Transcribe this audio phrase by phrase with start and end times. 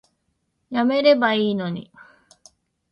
[0.71, 1.91] やめればいいのに